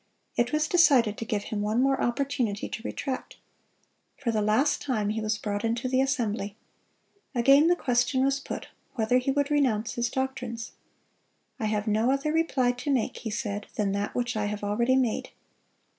[0.35, 3.37] It was decided to give him one more opportunity to retract.
[4.17, 6.57] For the last time he was brought into the assembly.
[7.35, 10.71] Again the question was put, whether he would renounce his doctrines.
[11.59, 14.95] "I have no other reply to make," he said, "than that which I have already
[14.95, 15.29] made."